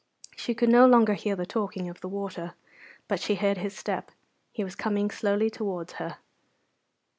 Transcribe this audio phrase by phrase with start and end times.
[0.35, 2.55] She could no longer hear the talking of the water,
[3.07, 4.09] but she heard his step.
[4.51, 6.17] He was coming slowly towards her.